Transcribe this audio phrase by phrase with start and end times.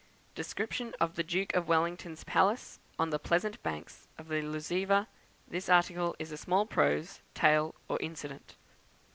[0.33, 5.05] Description of the Duke of Wellington's Palace on the Pleasant Banks of the Lusiva;
[5.47, 8.57] this article is a small prose tale or incident; 3.